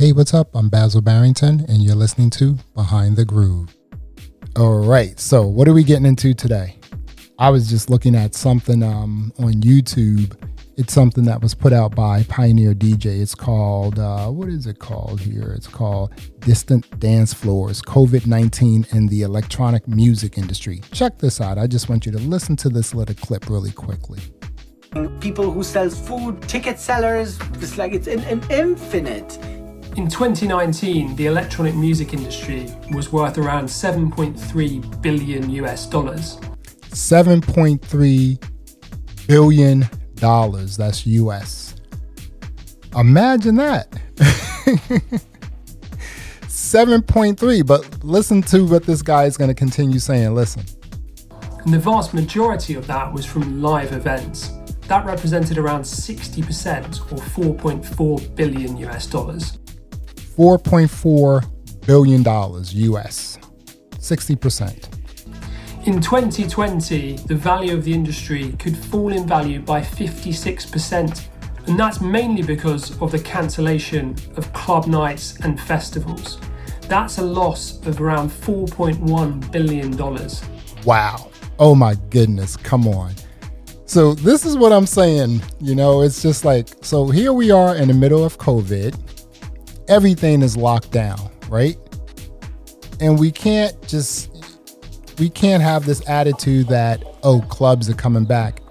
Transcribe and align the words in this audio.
Hey, 0.00 0.12
what's 0.12 0.32
up? 0.32 0.56
I'm 0.56 0.70
Basil 0.70 1.02
Barrington, 1.02 1.66
and 1.68 1.82
you're 1.82 1.94
listening 1.94 2.30
to 2.30 2.56
Behind 2.74 3.16
the 3.16 3.26
Groove. 3.26 3.76
All 4.56 4.78
right, 4.78 5.20
so 5.20 5.46
what 5.46 5.68
are 5.68 5.74
we 5.74 5.84
getting 5.84 6.06
into 6.06 6.32
today? 6.32 6.78
I 7.38 7.50
was 7.50 7.68
just 7.68 7.90
looking 7.90 8.16
at 8.16 8.34
something 8.34 8.82
um, 8.82 9.30
on 9.38 9.52
YouTube. 9.60 10.38
It's 10.78 10.94
something 10.94 11.24
that 11.24 11.42
was 11.42 11.54
put 11.54 11.74
out 11.74 11.94
by 11.94 12.22
Pioneer 12.30 12.72
DJ. 12.72 13.20
It's 13.20 13.34
called, 13.34 13.98
uh, 13.98 14.28
what 14.28 14.48
is 14.48 14.66
it 14.66 14.78
called 14.78 15.20
here? 15.20 15.52
It's 15.52 15.66
called 15.66 16.14
Distant 16.38 16.98
Dance 16.98 17.34
Floors 17.34 17.82
COVID 17.82 18.26
19 18.26 18.86
in 18.92 19.06
the 19.08 19.20
Electronic 19.20 19.86
Music 19.86 20.38
Industry. 20.38 20.80
Check 20.92 21.18
this 21.18 21.42
out. 21.42 21.58
I 21.58 21.66
just 21.66 21.90
want 21.90 22.06
you 22.06 22.12
to 22.12 22.18
listen 22.20 22.56
to 22.56 22.70
this 22.70 22.94
little 22.94 23.16
clip 23.16 23.50
really 23.50 23.72
quickly. 23.72 24.20
People 25.20 25.50
who 25.50 25.62
sells 25.62 26.00
food, 26.00 26.40
ticket 26.48 26.78
sellers, 26.78 27.38
it's 27.56 27.76
like 27.76 27.92
it's 27.92 28.06
an, 28.06 28.20
an 28.20 28.42
infinite. 28.50 29.38
In 29.96 30.08
2019, 30.08 31.16
the 31.16 31.26
electronic 31.26 31.74
music 31.74 32.14
industry 32.14 32.72
was 32.92 33.12
worth 33.12 33.38
around 33.38 33.66
7.3 33.66 35.02
billion 35.02 35.50
US 35.50 35.86
dollars. 35.86 36.36
7.3 36.90 39.26
billion 39.26 39.88
dollars. 40.14 40.76
That's 40.76 41.04
US. 41.06 41.74
Imagine 42.96 43.56
that. 43.56 43.90
7.3, 46.46 47.66
but 47.66 48.04
listen 48.04 48.42
to 48.42 48.64
what 48.64 48.84
this 48.84 49.02
guy 49.02 49.24
is 49.24 49.36
going 49.36 49.48
to 49.48 49.54
continue 49.54 49.98
saying. 49.98 50.32
Listen. 50.34 50.62
And 51.64 51.74
the 51.74 51.80
vast 51.80 52.14
majority 52.14 52.74
of 52.74 52.86
that 52.86 53.12
was 53.12 53.26
from 53.26 53.60
live 53.60 53.92
events. 53.92 54.52
That 54.86 55.04
represented 55.04 55.58
around 55.58 55.82
60% 55.82 57.12
or 57.12 57.18
4.4 57.54 58.36
billion 58.36 58.76
US 58.78 59.06
dollars. 59.06 59.59
4.4 60.36 61.86
billion 61.86 62.22
dollars 62.22 62.74
US. 62.74 63.38
60%. 63.92 65.86
In 65.86 66.00
2020, 66.00 67.16
the 67.26 67.34
value 67.34 67.74
of 67.74 67.84
the 67.84 67.92
industry 67.92 68.52
could 68.58 68.76
fall 68.76 69.12
in 69.12 69.26
value 69.26 69.60
by 69.60 69.80
56%, 69.80 71.28
and 71.66 71.78
that's 71.78 72.00
mainly 72.00 72.42
because 72.42 73.00
of 73.00 73.12
the 73.12 73.18
cancellation 73.18 74.14
of 74.36 74.52
club 74.52 74.86
nights 74.86 75.38
and 75.40 75.58
festivals. 75.60 76.38
That's 76.82 77.18
a 77.18 77.22
loss 77.22 77.84
of 77.86 78.00
around 78.00 78.30
$4.1 78.30 79.50
billion. 79.50 79.96
Wow. 80.84 81.30
Oh 81.58 81.74
my 81.74 81.94
goodness. 82.10 82.56
Come 82.56 82.86
on. 82.88 83.14
So, 83.86 84.14
this 84.14 84.44
is 84.44 84.56
what 84.56 84.72
I'm 84.72 84.86
saying. 84.86 85.40
You 85.60 85.74
know, 85.74 86.02
it's 86.02 86.22
just 86.22 86.44
like, 86.44 86.68
so 86.82 87.08
here 87.08 87.32
we 87.32 87.50
are 87.50 87.74
in 87.74 87.88
the 87.88 87.94
middle 87.94 88.24
of 88.24 88.38
COVID 88.38 88.94
everything 89.90 90.40
is 90.40 90.56
locked 90.56 90.90
down, 90.90 91.18
right? 91.48 91.76
And 93.00 93.18
we 93.18 93.30
can't 93.30 93.76
just 93.86 94.30
we 95.18 95.28
can't 95.28 95.62
have 95.62 95.84
this 95.84 96.08
attitude 96.08 96.68
that 96.68 97.02
oh 97.22 97.42
clubs 97.42 97.90
are 97.90 97.94
coming 97.94 98.24
back 98.24 98.62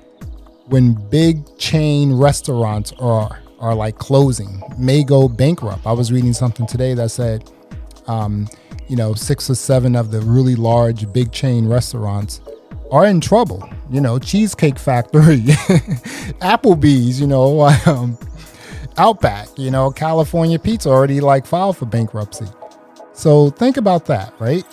when 0.67 0.94
big 1.09 1.58
chain 1.58 2.14
restaurants 2.14 2.94
are 3.00 3.42
are 3.59 3.76
like 3.76 3.98
closing, 3.98 4.61
may 4.78 5.03
go 5.03 5.28
bankrupt. 5.28 5.86
I 5.86 5.92
was 5.92 6.11
reading 6.11 6.34
something 6.34 6.66
today 6.66 6.94
that 6.94 7.11
said, 7.11 7.52
um, 8.08 8.48
you 8.88 8.95
know, 8.95 9.14
six 9.14 9.50
or 9.50 9.56
seven 9.56 9.95
of 9.95 10.11
the 10.11 10.22
really 10.22 10.56
large 10.56 11.11
big 11.11 11.33
chain 11.33 11.67
restaurants 11.67 12.39
are 12.92 13.06
in 13.06 13.20
trouble. 13.20 13.67
You 13.92 14.00
know, 14.00 14.17
Cheesecake 14.17 14.80
Factory, 14.80 15.39
Applebee's, 16.42 17.20
you 17.20 17.28
know, 17.28 17.61
um, 17.86 18.17
Outback, 19.00 19.47
you 19.58 19.72
know, 19.72 19.89
California 19.92 20.59
Pizza 20.59 20.89
already 20.89 21.22
like 21.22 21.45
filed 21.45 21.78
for 21.78 21.86
bankruptcy. 21.86 22.47
So 23.14 23.50
think 23.50 23.78
about 23.78 24.05
that, 24.08 24.33
right? 24.39 24.66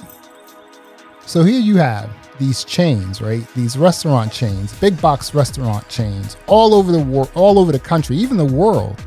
So 1.27 1.45
here 1.45 1.61
you 1.61 1.77
have 1.77 2.11
these 2.41 2.65
chains, 2.65 3.23
right? 3.23 3.47
These 3.55 3.79
restaurant 3.79 4.33
chains, 4.33 4.77
big 4.81 5.01
box 5.01 5.33
restaurant 5.33 5.89
chains, 5.89 6.37
all 6.49 6.75
over 6.75 6.91
the 6.91 7.05
world, 7.05 7.31
all 7.37 7.57
over 7.57 7.71
the 7.71 7.79
country, 7.79 8.17
even 8.17 8.37
the 8.37 8.45
world. 8.45 8.99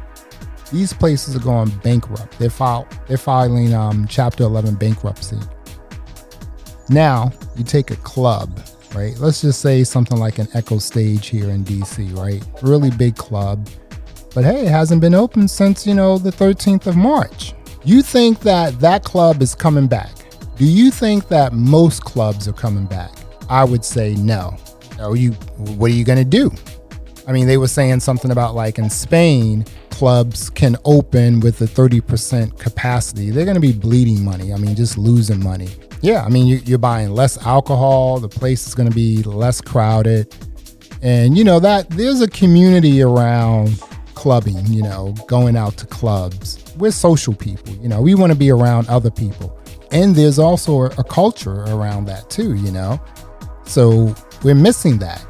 These 0.71 0.93
places 0.93 1.35
are 1.35 1.39
going 1.39 1.67
bankrupt. 1.83 2.39
They're 2.39 2.49
file, 2.49 2.87
they're 3.09 3.17
filing 3.17 3.73
um, 3.73 4.07
Chapter 4.07 4.43
11 4.45 4.75
bankruptcy. 4.75 5.39
Now 6.87 7.33
you 7.57 7.65
take 7.65 7.91
a 7.91 7.97
club, 7.97 8.57
right? 8.95 9.17
Let's 9.19 9.41
just 9.41 9.59
say 9.59 9.83
something 9.83 10.17
like 10.17 10.39
an 10.39 10.47
Echostage 10.47 11.25
here 11.25 11.49
in 11.49 11.65
DC, 11.65 12.15
right? 12.17 12.41
Really 12.61 12.91
big 12.91 13.17
club 13.17 13.67
but 14.33 14.43
hey, 14.43 14.65
it 14.65 14.69
hasn't 14.69 15.01
been 15.01 15.15
open 15.15 15.47
since, 15.47 15.87
you 15.87 15.93
know, 15.93 16.17
the 16.17 16.31
13th 16.31 16.87
of 16.87 16.95
March. 16.95 17.53
You 17.83 18.01
think 18.01 18.39
that 18.41 18.79
that 18.79 19.03
club 19.03 19.41
is 19.41 19.55
coming 19.55 19.87
back? 19.87 20.11
Do 20.57 20.65
you 20.65 20.91
think 20.91 21.27
that 21.29 21.53
most 21.53 22.03
clubs 22.03 22.47
are 22.47 22.53
coming 22.53 22.85
back? 22.85 23.11
I 23.49 23.63
would 23.63 23.83
say 23.83 24.15
no. 24.15 24.57
Are 24.99 25.15
you 25.15 25.31
what 25.31 25.89
are 25.91 25.93
you 25.93 26.03
going 26.03 26.19
to 26.19 26.25
do? 26.25 26.51
I 27.27 27.31
mean, 27.31 27.47
they 27.47 27.57
were 27.57 27.67
saying 27.67 28.01
something 28.01 28.31
about 28.31 28.55
like 28.55 28.77
in 28.77 28.89
Spain, 28.89 29.65
clubs 29.91 30.49
can 30.49 30.75
open 30.85 31.39
with 31.39 31.61
a 31.61 31.65
30% 31.65 32.57
capacity. 32.59 33.29
They're 33.29 33.45
going 33.45 33.55
to 33.55 33.61
be 33.61 33.73
bleeding 33.73 34.23
money. 34.23 34.51
I 34.53 34.57
mean, 34.57 34.75
just 34.75 34.97
losing 34.97 35.43
money. 35.43 35.69
Yeah, 36.01 36.23
I 36.23 36.29
mean, 36.29 36.47
you, 36.47 36.75
are 36.75 36.79
buying 36.79 37.11
less 37.11 37.37
alcohol. 37.45 38.19
The 38.19 38.29
place 38.29 38.65
is 38.65 38.73
going 38.73 38.89
to 38.89 38.95
be 38.95 39.21
less 39.23 39.61
crowded. 39.61 40.33
And, 41.01 41.37
you 41.37 41.43
know, 41.43 41.59
that 41.59 41.89
there's 41.89 42.21
a 42.21 42.27
community 42.27 43.01
around 43.01 43.81
clubbing, 44.19 44.65
you 44.65 44.83
know, 44.83 45.13
going 45.27 45.55
out 45.55 45.77
to 45.77 45.87
clubs. 45.87 46.61
We're 46.77 46.91
social 46.91 47.33
people, 47.33 47.73
you 47.75 47.87
know, 47.87 48.01
we 48.01 48.15
want 48.15 48.33
to 48.33 48.37
be 48.37 48.51
around 48.51 48.89
other 48.89 49.09
people. 49.09 49.57
And 49.93 50.13
there's 50.13 50.37
also 50.37 50.81
a, 50.81 51.03
culture 51.05 51.63
around 51.63 52.03
that 52.07 52.29
too, 52.29 52.55
you 52.55 52.69
know. 52.69 52.99
So 53.63 54.13
we're 54.43 54.55
missing 54.55 54.97
that. 54.97 55.25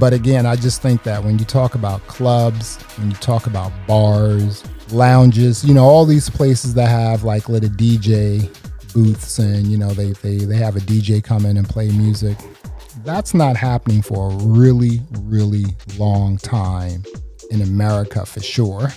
But 0.00 0.12
again, 0.12 0.44
I 0.44 0.56
just 0.56 0.82
think 0.82 1.04
that 1.04 1.22
when 1.22 1.38
you 1.38 1.44
talk 1.44 1.76
about 1.76 2.04
clubs, 2.08 2.82
when 2.98 3.12
you 3.12 3.16
talk 3.18 3.46
about 3.46 3.70
bars, 3.86 4.64
lounges, 4.90 5.62
you 5.64 5.72
know, 5.72 5.84
all 5.84 6.04
these 6.04 6.28
places 6.28 6.74
that 6.74 6.88
have 6.88 7.22
like 7.22 7.48
little 7.48 7.70
DJ 7.70 8.52
booths 8.92 9.38
and, 9.38 9.68
you 9.68 9.78
know, 9.78 9.90
they, 9.90 10.14
they, 10.14 10.38
they 10.38 10.56
have 10.56 10.74
a 10.74 10.80
DJ 10.80 11.22
come 11.22 11.46
in 11.46 11.56
and 11.56 11.68
play 11.68 11.92
music. 11.92 12.36
That's 13.04 13.34
not 13.34 13.56
happening 13.56 14.02
for 14.02 14.32
a 14.32 14.34
really, 14.34 15.00
really 15.12 15.64
long 15.96 16.38
time 16.38 17.04
in 17.52 17.62
America 17.62 18.24
for 18.26 18.40
sure. 18.40 18.88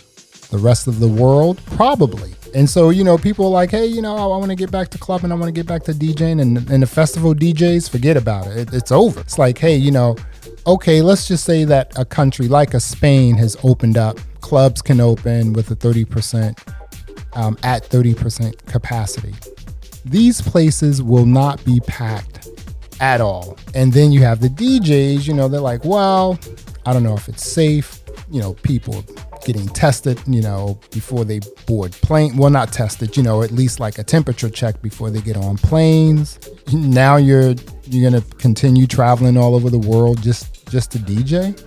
The 0.50 0.58
rest 0.58 0.88
of 0.88 1.00
the 1.00 1.08
world, 1.08 1.60
probably. 1.66 2.34
And 2.54 2.70
so, 2.70 2.90
you 2.90 3.04
know, 3.04 3.18
people 3.18 3.46
are 3.48 3.52
like, 3.52 3.72
hey, 3.72 3.86
you 3.86 4.02
know, 4.02 4.16
I, 4.16 4.22
I 4.22 4.38
want 4.38 4.50
to 4.50 4.56
get 4.56 4.72
back 4.72 4.88
to 4.90 4.98
clubbing. 4.98 5.32
I 5.32 5.36
want 5.36 5.48
to 5.48 5.52
get 5.52 5.68
back 5.68 5.84
to 5.84 5.92
DJing. 5.92 6.42
And, 6.42 6.58
and 6.70 6.82
the 6.82 6.88
festival 6.88 7.36
DJs, 7.36 7.90
forget 7.90 8.16
about 8.16 8.48
it. 8.48 8.58
it. 8.58 8.74
It's 8.74 8.92
over. 8.94 9.20
It's 9.20 9.38
like, 9.38 9.58
hey, 9.58 9.76
you 9.76 9.92
know, 9.92 10.16
okay, 10.66 11.02
let's 11.02 11.28
just 11.28 11.44
say 11.44 11.66
that 11.66 11.92
a 12.00 12.06
country 12.06 12.48
like 12.48 12.74
a 12.74 12.80
Spain 12.80 13.36
has 13.36 13.58
opened 13.64 13.98
up. 13.98 14.18
Clubs 14.40 14.82
can 14.82 15.02
open 15.02 15.52
with 15.52 15.70
a 15.72 15.76
30%, 15.76 16.58
um, 17.34 17.58
at 17.64 17.84
30% 17.84 18.66
capacity. 18.68 19.34
These 20.06 20.42
places 20.42 21.02
will 21.02 21.26
not 21.26 21.64
be 21.66 21.82
packed 21.82 22.48
at 23.02 23.20
all. 23.20 23.58
And 23.74 23.92
then 23.92 24.14
you 24.14 24.22
have 24.22 24.40
the 24.40 24.48
DJs, 24.48 25.28
you 25.28 25.34
know, 25.34 25.50
they're 25.50 25.60
like, 25.60 25.84
well, 25.84 26.40
I 26.86 26.94
don't 26.94 27.04
know 27.04 27.16
if 27.16 27.28
it's 27.28 27.46
safe 27.46 28.05
you 28.30 28.42
know, 28.42 28.54
people 28.64 29.04
getting 29.46 29.68
tested, 29.68 30.20
you 30.28 30.42
know, 30.42 30.80
before 30.92 31.24
they 31.24 31.40
board 31.66 31.92
plane. 31.92 32.36
Well, 32.38 32.50
not 32.50 32.74
tested, 32.74 33.16
you 33.16 33.24
know, 33.24 33.44
at 33.44 33.52
least 33.52 33.80
like 33.80 33.98
a 33.98 34.04
temperature 34.04 34.50
check 34.50 34.82
before 34.82 35.10
they 35.10 35.22
get 35.22 35.38
on 35.38 35.58
planes. 35.58 36.40
Now 36.74 37.18
you're 37.18 37.56
you're 37.88 38.10
gonna 38.10 38.24
continue 38.38 38.88
traveling 38.88 39.38
all 39.38 39.56
over 39.56 39.70
the 39.70 39.80
world 39.80 40.22
just 40.22 40.68
just 40.70 40.92
to 40.92 41.00
DJ. 41.00 41.60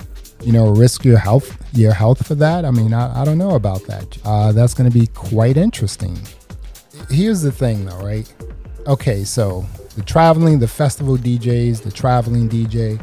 You 0.45 0.53
know, 0.53 0.71
risk 0.71 1.05
your 1.05 1.19
health 1.19 1.57
your 1.77 1.93
health 1.93 2.27
for 2.27 2.35
that. 2.37 2.65
I 2.65 2.71
mean, 2.71 2.93
I, 2.93 3.23
I 3.23 3.25
don't 3.25 3.39
know 3.39 3.55
about 3.55 3.85
that. 3.87 4.19
Uh, 4.25 4.53
that's 4.53 4.75
gonna 4.75 4.91
be 4.91 5.07
quite 5.09 5.57
interesting. 5.57 6.19
Here's 7.11 7.41
the 7.41 7.53
thing, 7.53 7.87
though, 7.87 7.99
right? 8.01 8.33
Okay, 8.87 9.25
so 9.25 9.65
the 9.97 10.03
traveling, 10.03 10.59
the 10.59 10.69
festival 10.69 11.16
DJs, 11.16 11.83
the 11.83 11.91
traveling 11.91 12.49
DJ 12.49 13.01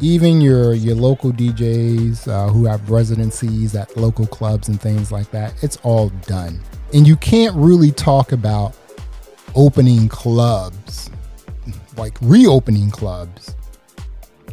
even 0.00 0.40
your 0.40 0.74
your 0.74 0.94
local 0.94 1.32
DJs 1.32 2.28
uh, 2.28 2.48
who 2.48 2.64
have 2.66 2.90
residencies 2.90 3.74
at 3.74 3.96
local 3.96 4.26
clubs 4.26 4.68
and 4.68 4.80
things 4.80 5.10
like 5.10 5.30
that, 5.30 5.54
it's 5.62 5.76
all 5.78 6.10
done. 6.26 6.60
And 6.92 7.06
you 7.06 7.16
can't 7.16 7.54
really 7.56 7.90
talk 7.90 8.32
about 8.32 8.76
opening 9.54 10.08
clubs, 10.08 11.10
like 11.96 12.16
reopening 12.20 12.90
clubs 12.90 13.56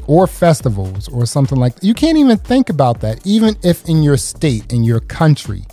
or 0.08 0.28
festivals 0.28 1.08
or 1.10 1.26
something 1.26 1.58
like 1.58 1.76
that. 1.76 1.84
You 1.84 1.94
can't 1.94 2.18
even 2.18 2.38
think 2.38 2.70
about 2.70 3.02
that, 3.02 3.26
even 3.26 3.56
if 3.64 3.88
in 3.88 4.04
your 4.04 4.18
state, 4.18 4.72
in 4.72 4.84
your 4.84 5.00
country, 5.00 5.64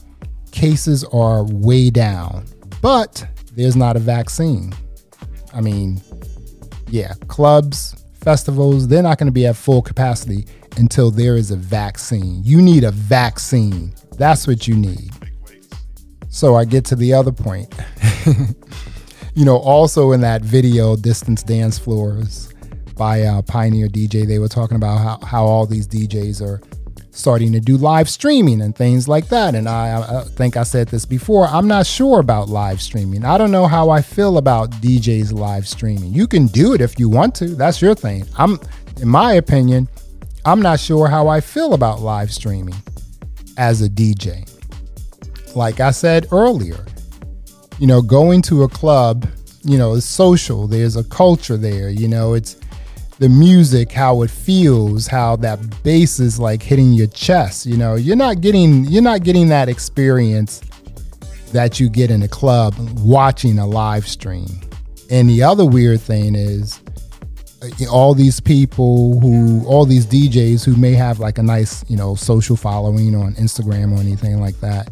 cases 0.52 1.04
are 1.04 1.44
way 1.44 1.90
down. 1.90 2.44
But 2.82 3.26
there's 3.52 3.76
not 3.76 3.96
a 3.96 4.00
vaccine. 4.00 4.72
I 5.52 5.60
mean, 5.60 6.00
yeah, 6.88 7.14
clubs, 7.28 7.99
festivals, 8.20 8.88
they're 8.88 9.02
not 9.02 9.18
going 9.18 9.26
to 9.26 9.32
be 9.32 9.46
at 9.46 9.56
full 9.56 9.82
capacity 9.82 10.46
until 10.76 11.10
there 11.10 11.36
is 11.36 11.50
a 11.50 11.56
vaccine. 11.56 12.42
You 12.44 12.60
need 12.60 12.84
a 12.84 12.90
vaccine. 12.90 13.94
That's 14.16 14.46
what 14.46 14.68
you 14.68 14.76
need. 14.76 15.10
So 16.28 16.54
I 16.54 16.64
get 16.64 16.84
to 16.86 16.96
the 16.96 17.12
other 17.12 17.32
point. 17.32 17.74
you 19.34 19.44
know, 19.44 19.56
also 19.56 20.12
in 20.12 20.20
that 20.20 20.42
video, 20.42 20.96
Distance 20.96 21.42
Dance 21.42 21.78
Floors 21.78 22.52
by 22.96 23.22
uh, 23.22 23.42
Pioneer 23.42 23.88
DJ, 23.88 24.26
they 24.26 24.38
were 24.38 24.48
talking 24.48 24.76
about 24.76 24.98
how, 24.98 25.26
how 25.26 25.44
all 25.44 25.66
these 25.66 25.88
DJs 25.88 26.42
are 26.42 26.60
starting 27.12 27.52
to 27.52 27.60
do 27.60 27.76
live 27.76 28.08
streaming 28.08 28.62
and 28.62 28.74
things 28.74 29.08
like 29.08 29.28
that. 29.28 29.54
And 29.54 29.68
I, 29.68 30.20
I, 30.20 30.24
think 30.24 30.56
I 30.56 30.62
said 30.62 30.88
this 30.88 31.04
before. 31.04 31.46
I'm 31.46 31.66
not 31.66 31.86
sure 31.86 32.20
about 32.20 32.48
live 32.48 32.80
streaming. 32.80 33.24
I 33.24 33.36
don't 33.36 33.50
know 33.50 33.66
how 33.66 33.90
I 33.90 34.00
feel 34.00 34.38
about 34.38 34.70
DJs 34.72 35.32
live 35.32 35.66
streaming. 35.66 36.12
You 36.12 36.26
can 36.26 36.46
do 36.46 36.72
it 36.72 36.80
if 36.80 36.98
you 36.98 37.08
want 37.08 37.34
to. 37.36 37.48
That's 37.48 37.82
your 37.82 37.94
thing. 37.94 38.26
I'm, 38.38 38.58
in 39.00 39.08
my 39.08 39.34
opinion, 39.34 39.88
I'm 40.44 40.62
not 40.62 40.80
sure 40.80 41.08
how 41.08 41.28
I 41.28 41.40
feel 41.40 41.74
about 41.74 42.00
live 42.00 42.32
streaming 42.32 42.76
as 43.56 43.82
a 43.82 43.88
DJ. 43.88 44.46
Like 45.56 45.80
I 45.80 45.90
said 45.90 46.28
earlier, 46.30 46.86
you 47.78 47.86
know, 47.86 48.02
going 48.02 48.42
to 48.42 48.62
a 48.62 48.68
club, 48.68 49.26
you 49.64 49.76
know, 49.76 49.94
is 49.94 50.04
social. 50.04 50.68
There's 50.68 50.96
a 50.96 51.04
culture 51.04 51.56
there. 51.56 51.90
You 51.90 52.08
know, 52.08 52.34
it's 52.34 52.59
the 53.20 53.28
music, 53.28 53.92
how 53.92 54.22
it 54.22 54.30
feels, 54.30 55.06
how 55.06 55.36
that 55.36 55.60
bass 55.82 56.18
is 56.18 56.40
like 56.40 56.62
hitting 56.62 56.94
your 56.94 57.06
chest. 57.08 57.66
You 57.66 57.76
know, 57.76 57.94
you're 57.94 58.16
not 58.16 58.40
getting 58.40 58.86
you're 58.86 59.02
not 59.02 59.22
getting 59.22 59.48
that 59.50 59.68
experience 59.68 60.62
that 61.52 61.78
you 61.78 61.90
get 61.90 62.10
in 62.10 62.22
a 62.22 62.28
club 62.28 62.74
watching 63.00 63.58
a 63.58 63.66
live 63.66 64.08
stream. 64.08 64.48
And 65.10 65.28
the 65.28 65.42
other 65.42 65.66
weird 65.66 66.00
thing 66.00 66.34
is 66.34 66.80
uh, 67.62 67.90
all 67.92 68.14
these 68.14 68.40
people 68.40 69.20
who 69.20 69.66
all 69.66 69.84
these 69.84 70.06
DJs 70.06 70.64
who 70.64 70.74
may 70.76 70.94
have 70.94 71.20
like 71.20 71.36
a 71.36 71.42
nice, 71.42 71.84
you 71.90 71.98
know, 71.98 72.14
social 72.14 72.56
following 72.56 73.14
on 73.14 73.34
Instagram 73.34 73.94
or 73.94 74.00
anything 74.00 74.40
like 74.40 74.58
that. 74.60 74.90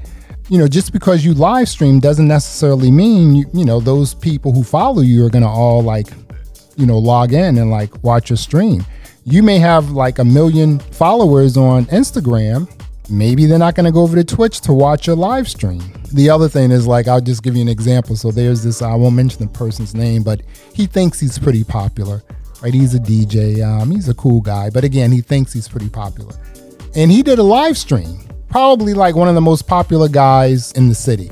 You 0.50 0.58
know, 0.58 0.68
just 0.68 0.92
because 0.92 1.24
you 1.24 1.32
live 1.32 1.68
stream 1.68 1.98
doesn't 1.98 2.28
necessarily 2.28 2.90
mean 2.90 3.36
you, 3.36 3.46
you 3.54 3.64
know 3.64 3.80
those 3.80 4.14
people 4.14 4.52
who 4.52 4.62
follow 4.62 5.00
you 5.00 5.24
are 5.24 5.30
going 5.30 5.44
to 5.44 5.48
all 5.48 5.82
like 5.82 6.08
you 6.78 6.86
know, 6.86 6.96
log 6.96 7.32
in 7.32 7.58
and 7.58 7.70
like 7.70 8.02
watch 8.02 8.30
your 8.30 8.36
stream. 8.36 8.86
You 9.24 9.42
may 9.42 9.58
have 9.58 9.90
like 9.90 10.20
a 10.20 10.24
million 10.24 10.78
followers 10.78 11.56
on 11.56 11.84
Instagram. 11.86 12.70
Maybe 13.10 13.46
they're 13.46 13.58
not 13.58 13.74
going 13.74 13.84
to 13.84 13.92
go 13.92 14.02
over 14.02 14.16
to 14.16 14.24
Twitch 14.24 14.60
to 14.62 14.72
watch 14.72 15.06
your 15.06 15.16
live 15.16 15.48
stream. 15.48 15.82
The 16.14 16.30
other 16.30 16.48
thing 16.48 16.70
is 16.70 16.86
like, 16.86 17.08
I'll 17.08 17.20
just 17.20 17.42
give 17.42 17.56
you 17.56 17.62
an 17.62 17.68
example. 17.68 18.16
So 18.16 18.30
there's 18.30 18.62
this, 18.62 18.80
I 18.80 18.94
won't 18.94 19.16
mention 19.16 19.40
the 19.40 19.52
person's 19.52 19.94
name, 19.94 20.22
but 20.22 20.42
he 20.72 20.86
thinks 20.86 21.18
he's 21.18 21.38
pretty 21.38 21.64
popular, 21.64 22.22
right? 22.62 22.72
He's 22.72 22.94
a 22.94 22.98
DJ. 22.98 23.62
Um, 23.62 23.90
he's 23.90 24.08
a 24.08 24.14
cool 24.14 24.40
guy. 24.40 24.70
But 24.70 24.84
again, 24.84 25.10
he 25.10 25.20
thinks 25.20 25.52
he's 25.52 25.68
pretty 25.68 25.88
popular. 25.88 26.34
And 26.94 27.10
he 27.10 27.22
did 27.22 27.38
a 27.38 27.42
live 27.42 27.76
stream, 27.76 28.20
probably 28.48 28.94
like 28.94 29.16
one 29.16 29.28
of 29.28 29.34
the 29.34 29.40
most 29.40 29.66
popular 29.66 30.08
guys 30.08 30.72
in 30.72 30.88
the 30.88 30.94
city. 30.94 31.30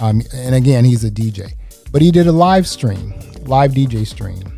Um, 0.00 0.22
and 0.32 0.54
again, 0.54 0.84
he's 0.84 1.04
a 1.04 1.10
DJ. 1.10 1.52
But 1.90 2.00
he 2.00 2.10
did 2.10 2.26
a 2.26 2.32
live 2.32 2.66
stream, 2.66 3.12
live 3.44 3.72
DJ 3.72 4.06
stream 4.06 4.53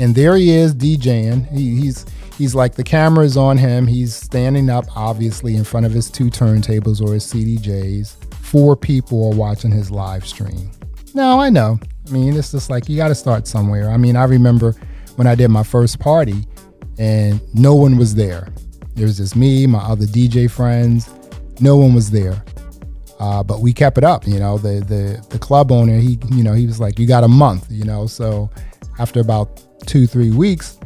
and 0.00 0.14
there 0.14 0.34
he 0.34 0.50
is 0.50 0.74
DJing. 0.74 1.46
He, 1.50 1.78
he's 1.78 2.06
he's 2.38 2.54
like 2.54 2.74
the 2.74 2.82
camera 2.82 3.24
is 3.24 3.36
on 3.36 3.58
him. 3.58 3.86
He's 3.86 4.14
standing 4.14 4.70
up, 4.70 4.86
obviously, 4.96 5.54
in 5.54 5.62
front 5.62 5.84
of 5.84 5.92
his 5.92 6.10
two 6.10 6.30
turntables 6.30 7.06
or 7.06 7.12
his 7.12 7.30
CDJs. 7.30 8.34
Four 8.34 8.76
people 8.76 9.32
are 9.32 9.36
watching 9.36 9.70
his 9.70 9.90
live 9.90 10.26
stream. 10.26 10.70
Now 11.14 11.38
I 11.38 11.50
know. 11.50 11.78
I 12.08 12.10
mean, 12.10 12.34
it's 12.34 12.50
just 12.50 12.70
like 12.70 12.88
you 12.88 12.96
got 12.96 13.08
to 13.08 13.14
start 13.14 13.46
somewhere. 13.46 13.90
I 13.90 13.98
mean, 13.98 14.16
I 14.16 14.24
remember 14.24 14.74
when 15.16 15.26
I 15.26 15.34
did 15.34 15.48
my 15.48 15.62
first 15.62 16.00
party, 16.00 16.46
and 16.98 17.40
no 17.54 17.74
one 17.74 17.98
was 17.98 18.14
there. 18.14 18.48
There 18.94 19.06
was 19.06 19.18
just 19.18 19.36
me, 19.36 19.66
my 19.66 19.80
other 19.80 20.06
DJ 20.06 20.50
friends. 20.50 21.10
No 21.60 21.76
one 21.76 21.94
was 21.94 22.10
there. 22.10 22.42
Uh, 23.20 23.42
but 23.42 23.60
we 23.60 23.74
kept 23.74 23.98
it 23.98 24.04
up, 24.04 24.26
you 24.26 24.38
know. 24.38 24.56
The 24.56 24.80
the 24.80 25.26
the 25.28 25.38
club 25.38 25.70
owner, 25.70 25.98
he 25.98 26.18
you 26.30 26.42
know, 26.42 26.54
he 26.54 26.66
was 26.66 26.80
like, 26.80 26.98
"You 26.98 27.06
got 27.06 27.22
a 27.22 27.28
month," 27.28 27.66
you 27.70 27.84
know. 27.84 28.06
So 28.06 28.48
after 29.00 29.18
about 29.20 29.62
two, 29.86 30.06
three 30.06 30.30
weeks, 30.30 30.78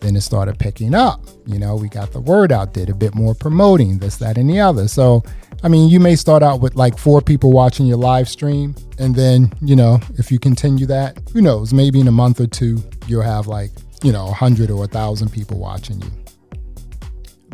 then 0.00 0.16
it 0.16 0.22
started 0.22 0.58
picking 0.58 0.94
up. 0.94 1.24
You 1.46 1.58
know, 1.58 1.76
we 1.76 1.88
got 1.88 2.12
the 2.12 2.20
word 2.20 2.52
out, 2.52 2.74
did 2.74 2.90
a 2.90 2.94
bit 2.94 3.14
more 3.14 3.34
promoting 3.34 3.98
this, 3.98 4.16
that, 4.16 4.36
and 4.38 4.50
the 4.50 4.60
other. 4.60 4.88
So, 4.88 5.22
I 5.62 5.68
mean, 5.68 5.88
you 5.88 6.00
may 6.00 6.16
start 6.16 6.42
out 6.42 6.60
with 6.60 6.74
like 6.74 6.98
four 6.98 7.20
people 7.20 7.52
watching 7.52 7.86
your 7.86 7.98
live 7.98 8.28
stream. 8.28 8.74
And 8.98 9.14
then, 9.14 9.52
you 9.60 9.76
know, 9.76 10.00
if 10.16 10.32
you 10.32 10.38
continue 10.38 10.86
that, 10.86 11.18
who 11.32 11.40
knows, 11.40 11.72
maybe 11.72 12.00
in 12.00 12.08
a 12.08 12.12
month 12.12 12.40
or 12.40 12.46
two, 12.46 12.82
you'll 13.06 13.22
have 13.22 13.46
like, 13.46 13.70
you 14.02 14.10
know, 14.10 14.22
a 14.22 14.26
100 14.26 14.70
or 14.70 14.74
a 14.74 14.88
1,000 14.90 15.30
people 15.30 15.58
watching 15.58 16.00
you. 16.00 16.10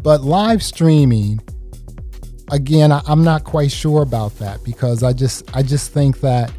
But 0.02 0.22
live 0.22 0.62
streaming, 0.62 1.40
again, 2.52 2.92
I, 2.92 3.02
I'm 3.06 3.24
not 3.24 3.44
quite 3.44 3.72
sure 3.72 4.02
about 4.02 4.38
that 4.38 4.62
because 4.64 5.02
I 5.02 5.12
just, 5.12 5.44
I 5.54 5.62
just 5.62 5.92
think 5.92 6.20
that 6.20 6.52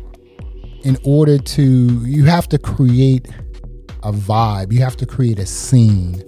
in 0.83 0.97
order 1.03 1.37
to, 1.37 2.05
you 2.05 2.25
have 2.25 2.47
to 2.49 2.57
create 2.57 3.27
a 4.07 4.11
vibe. 4.11 4.71
You 4.71 4.79
have 4.81 4.97
to 4.97 5.05
create 5.05 5.37
a 5.37 5.45
scene 5.45 6.23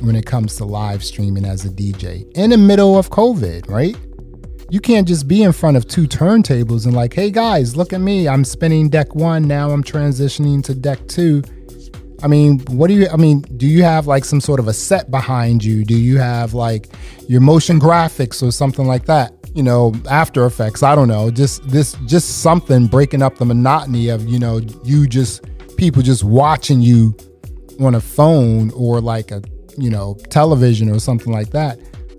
when 0.00 0.16
it 0.16 0.26
comes 0.26 0.56
to 0.56 0.64
live 0.64 1.04
streaming 1.04 1.44
as 1.44 1.64
a 1.64 1.68
DJ 1.68 2.30
in 2.32 2.50
the 2.50 2.58
middle 2.58 2.98
of 2.98 3.10
COVID, 3.10 3.68
right? 3.68 3.96
You 4.70 4.80
can't 4.80 5.06
just 5.06 5.28
be 5.28 5.42
in 5.42 5.52
front 5.52 5.76
of 5.76 5.86
two 5.86 6.08
turntables 6.08 6.86
and 6.86 6.94
like, 6.94 7.12
hey 7.12 7.30
guys, 7.30 7.76
look 7.76 7.92
at 7.92 8.00
me. 8.00 8.26
I'm 8.26 8.44
spinning 8.44 8.88
deck 8.88 9.14
one. 9.14 9.46
Now 9.46 9.70
I'm 9.70 9.84
transitioning 9.84 10.64
to 10.64 10.74
deck 10.74 11.06
two. 11.08 11.42
I 12.22 12.28
mean, 12.28 12.60
what 12.70 12.88
do 12.88 12.94
you, 12.94 13.08
I 13.12 13.16
mean, 13.16 13.42
do 13.58 13.66
you 13.66 13.82
have 13.82 14.06
like 14.06 14.24
some 14.24 14.40
sort 14.40 14.60
of 14.60 14.68
a 14.68 14.72
set 14.72 15.10
behind 15.10 15.62
you? 15.62 15.84
Do 15.84 15.98
you 15.98 16.18
have 16.18 16.54
like 16.54 16.88
your 17.28 17.40
motion 17.40 17.78
graphics 17.78 18.42
or 18.42 18.50
something 18.50 18.86
like 18.86 19.04
that? 19.06 19.34
You 19.54 19.62
know, 19.62 19.92
After 20.08 20.46
Effects, 20.46 20.82
I 20.82 20.94
don't 20.94 21.08
know. 21.08 21.30
Just 21.30 21.68
this, 21.68 21.94
just 22.06 22.42
something 22.42 22.86
breaking 22.86 23.22
up 23.22 23.36
the 23.36 23.44
monotony 23.44 24.08
of, 24.08 24.26
you 24.26 24.38
know, 24.38 24.62
you 24.84 25.06
just 25.06 25.44
people 25.82 26.00
just 26.00 26.22
watching 26.22 26.80
you 26.80 27.12
on 27.80 27.96
a 27.96 28.00
phone 28.00 28.70
or 28.70 29.00
like 29.00 29.32
a 29.32 29.42
you 29.76 29.90
know 29.90 30.16
television 30.30 30.88
or 30.88 31.00
something 31.00 31.32
like 31.32 31.50
that 31.50 31.76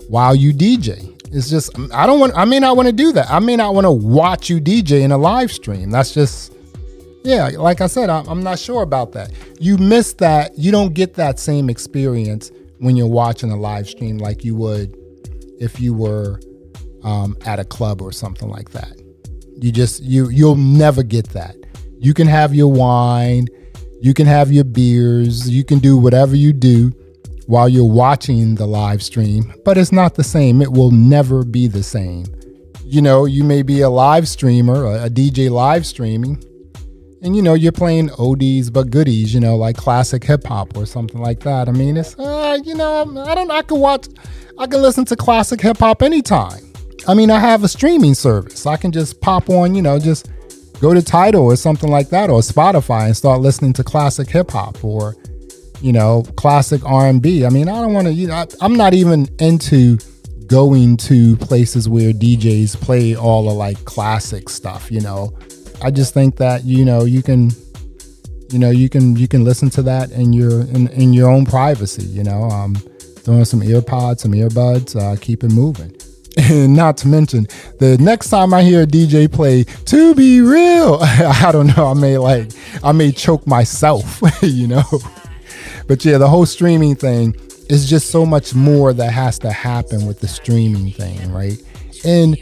while 0.09 0.35
you 0.35 0.53
DJ. 0.53 1.09
It's 1.31 1.49
just 1.49 1.71
I 1.93 2.05
don't 2.05 2.19
want 2.19 2.33
I 2.35 2.43
may 2.43 2.59
not 2.59 2.75
want 2.75 2.87
to 2.87 2.91
do 2.93 3.13
that. 3.13 3.29
I 3.29 3.39
may 3.39 3.55
not 3.55 3.73
want 3.73 3.85
to 3.85 3.91
watch 3.91 4.49
you 4.49 4.59
DJ 4.59 4.99
in 4.99 5.13
a 5.13 5.17
live 5.17 5.49
stream. 5.49 5.91
That's 5.91 6.13
just 6.13 6.53
yeah, 7.23 7.51
like 7.55 7.79
I 7.79 7.87
said, 7.87 8.09
I'm 8.09 8.43
not 8.43 8.59
sure 8.59 8.83
about 8.83 9.13
that. 9.13 9.31
You 9.61 9.77
miss 9.77 10.11
that. 10.15 10.59
You 10.59 10.73
don't 10.73 10.93
get 10.93 11.13
that 11.13 11.39
same 11.39 11.69
experience 11.69 12.51
when 12.79 12.97
you're 12.97 13.07
watching 13.07 13.49
a 13.49 13.55
live 13.55 13.87
stream 13.87 14.17
like 14.17 14.43
you 14.43 14.55
would 14.55 14.93
if 15.61 15.79
you 15.79 15.93
were 15.93 16.41
um, 17.05 17.37
at 17.45 17.59
a 17.59 17.63
club 17.63 18.01
or 18.01 18.11
something 18.11 18.49
like 18.49 18.71
that. 18.71 18.91
You 19.55 19.71
just 19.71 20.03
you 20.03 20.27
you'll 20.27 20.57
never 20.57 21.01
get 21.01 21.29
that. 21.29 21.55
You 22.03 22.13
can 22.13 22.27
have 22.27 22.53
your 22.53 22.69
wine, 22.69 23.47
you 24.01 24.13
can 24.13 24.27
have 24.27 24.51
your 24.51 24.65
beers, 24.65 25.49
you 25.49 25.63
can 25.63 25.79
do 25.79 25.95
whatever 25.97 26.35
you 26.35 26.51
do 26.51 26.89
while 27.47 27.69
you're 27.69 27.89
watching 27.89 28.55
the 28.55 28.67
live 28.67 29.01
stream, 29.01 29.53
but 29.63 29.77
it's 29.77 29.93
not 29.93 30.15
the 30.15 30.23
same. 30.23 30.61
It 30.61 30.69
will 30.69 30.91
never 30.91 31.45
be 31.45 31.67
the 31.67 31.81
same. 31.81 32.25
You 32.83 33.01
know, 33.01 33.23
you 33.23 33.45
may 33.45 33.61
be 33.61 33.79
a 33.79 33.89
live 33.89 34.27
streamer, 34.27 34.85
a, 34.85 35.09
DJ 35.09 35.49
live 35.49 35.85
streaming, 35.85 36.43
and 37.21 37.37
you 37.37 37.41
know, 37.41 37.53
you're 37.53 37.71
playing 37.71 38.11
ODs 38.19 38.69
but 38.69 38.91
goodies, 38.91 39.33
you 39.33 39.39
know, 39.39 39.55
like 39.55 39.77
classic 39.77 40.25
hip 40.25 40.43
hop 40.43 40.75
or 40.75 40.85
something 40.85 41.21
like 41.21 41.39
that. 41.39 41.69
I 41.69 41.71
mean, 41.71 41.95
it's, 41.95 42.19
uh, 42.19 42.59
you 42.65 42.75
know, 42.75 43.17
I 43.25 43.33
don't, 43.33 43.49
I 43.49 43.61
can 43.61 43.79
watch, 43.79 44.07
I 44.59 44.67
can 44.67 44.81
listen 44.81 45.05
to 45.05 45.15
classic 45.15 45.61
hip 45.61 45.77
hop 45.77 46.01
anytime. 46.01 46.73
I 47.07 47.13
mean, 47.13 47.31
I 47.31 47.39
have 47.39 47.63
a 47.63 47.69
streaming 47.69 48.13
service. 48.13 48.65
I 48.65 48.75
can 48.75 48.91
just 48.91 49.21
pop 49.21 49.49
on, 49.49 49.73
you 49.73 49.81
know, 49.81 49.99
just 49.99 50.29
go 50.83 50.93
to 50.93 51.01
Tidal 51.01 51.45
or 51.45 51.55
something 51.55 51.89
like 51.89 52.09
that 52.09 52.29
or 52.29 52.41
Spotify 52.41 53.05
and 53.05 53.15
start 53.15 53.39
listening 53.39 53.71
to 53.71 53.85
classic 53.85 54.29
hip 54.29 54.51
hop 54.51 54.83
or 54.83 55.15
you 55.79 55.93
know 55.93 56.23
classic 56.35 56.83
R&B. 56.85 57.45
I 57.45 57.49
mean, 57.49 57.69
I 57.69 57.79
don't 57.79 57.93
want 57.93 58.07
to 58.07 58.13
you 58.13 58.27
know 58.27 58.35
I, 58.35 58.47
I'm 58.59 58.75
not 58.75 58.93
even 58.93 59.29
into 59.39 59.97
going 60.47 60.97
to 60.97 61.37
places 61.37 61.87
where 61.87 62.11
DJs 62.11 62.81
play 62.81 63.15
all 63.15 63.45
the 63.45 63.53
like 63.53 63.85
classic 63.85 64.49
stuff, 64.49 64.91
you 64.91 64.99
know. 64.99 65.31
I 65.81 65.89
just 65.89 66.13
think 66.13 66.35
that 66.35 66.65
you 66.65 66.83
know 66.83 67.05
you 67.05 67.23
can 67.23 67.51
you 68.49 68.59
know 68.59 68.69
you 68.69 68.89
can 68.89 69.15
you 69.15 69.29
can 69.29 69.45
listen 69.45 69.69
to 69.71 69.81
that 69.83 70.11
in 70.11 70.33
your 70.33 70.63
in, 70.63 70.89
in 70.89 71.13
your 71.13 71.29
own 71.29 71.45
privacy, 71.45 72.05
you 72.05 72.25
know. 72.25 72.43
Um 72.49 72.75
throwing 73.23 73.45
some 73.45 73.61
earpods, 73.61 74.19
some 74.19 74.33
earbuds, 74.33 75.01
uh, 75.01 75.15
keep 75.21 75.45
it 75.45 75.51
moving. 75.53 75.95
And 76.37 76.75
not 76.75 76.97
to 76.97 77.07
mention, 77.07 77.47
the 77.79 77.97
next 77.99 78.29
time 78.29 78.53
I 78.53 78.63
hear 78.63 78.83
a 78.83 78.87
DJ 78.87 79.31
play 79.31 79.63
"To 79.63 80.15
Be 80.15 80.41
Real," 80.41 80.99
I 81.01 81.51
don't 81.51 81.75
know. 81.77 81.87
I 81.87 81.93
may 81.93 82.17
like, 82.17 82.51
I 82.83 82.91
may 82.91 83.11
choke 83.11 83.45
myself, 83.45 84.21
you 84.41 84.67
know. 84.67 84.83
But 85.87 86.03
yeah, 86.05 86.17
the 86.17 86.27
whole 86.27 86.45
streaming 86.45 86.95
thing 86.95 87.35
is 87.69 87.89
just 87.89 88.09
so 88.09 88.25
much 88.25 88.55
more 88.55 88.93
that 88.93 89.11
has 89.11 89.39
to 89.39 89.51
happen 89.51 90.05
with 90.05 90.19
the 90.19 90.27
streaming 90.27 90.91
thing, 90.91 91.31
right? 91.31 91.61
And 92.05 92.37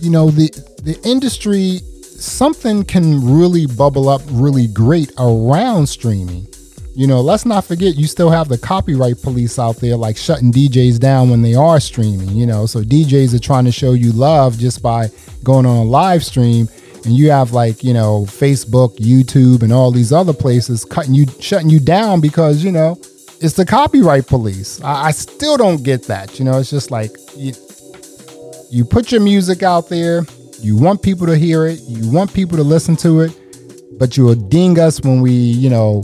you 0.00 0.10
know, 0.10 0.30
the 0.30 0.50
the 0.82 0.98
industry, 1.04 1.80
something 2.02 2.84
can 2.84 3.38
really 3.38 3.66
bubble 3.66 4.08
up 4.08 4.22
really 4.30 4.66
great 4.66 5.12
around 5.18 5.88
streaming. 5.88 6.46
You 6.96 7.06
know, 7.06 7.20
let's 7.20 7.44
not 7.44 7.66
forget 7.66 7.96
you 7.96 8.06
still 8.06 8.30
have 8.30 8.48
the 8.48 8.56
copyright 8.56 9.20
police 9.20 9.58
out 9.58 9.76
there 9.76 9.96
like 9.96 10.16
shutting 10.16 10.50
DJs 10.50 10.98
down 10.98 11.28
when 11.28 11.42
they 11.42 11.54
are 11.54 11.78
streaming, 11.78 12.30
you 12.30 12.46
know. 12.46 12.64
So 12.64 12.80
DJs 12.80 13.34
are 13.34 13.38
trying 13.38 13.66
to 13.66 13.70
show 13.70 13.92
you 13.92 14.12
love 14.12 14.58
just 14.58 14.80
by 14.82 15.08
going 15.44 15.66
on 15.66 15.76
a 15.76 15.84
live 15.84 16.24
stream 16.24 16.70
and 17.04 17.14
you 17.14 17.30
have 17.30 17.52
like, 17.52 17.84
you 17.84 17.92
know, 17.92 18.22
Facebook, 18.22 18.96
YouTube 18.96 19.62
and 19.62 19.74
all 19.74 19.90
these 19.90 20.10
other 20.10 20.32
places 20.32 20.86
cutting 20.86 21.12
you 21.12 21.26
shutting 21.38 21.68
you 21.68 21.80
down 21.80 22.22
because, 22.22 22.64
you 22.64 22.72
know, 22.72 22.98
it's 23.42 23.52
the 23.52 23.66
copyright 23.66 24.26
police. 24.26 24.82
I, 24.82 25.08
I 25.08 25.10
still 25.10 25.58
don't 25.58 25.84
get 25.84 26.04
that. 26.04 26.38
You 26.38 26.46
know, 26.46 26.58
it's 26.58 26.70
just 26.70 26.90
like 26.90 27.10
you, 27.36 27.52
you 28.70 28.86
put 28.86 29.12
your 29.12 29.20
music 29.20 29.62
out 29.62 29.90
there, 29.90 30.22
you 30.60 30.78
want 30.78 31.02
people 31.02 31.26
to 31.26 31.36
hear 31.36 31.66
it, 31.66 31.78
you 31.82 32.10
want 32.10 32.32
people 32.32 32.56
to 32.56 32.64
listen 32.64 32.96
to 32.96 33.20
it, 33.20 33.38
but 33.98 34.16
you'll 34.16 34.34
ding 34.34 34.78
us 34.80 35.02
when 35.02 35.20
we, 35.20 35.32
you 35.32 35.68
know, 35.68 36.02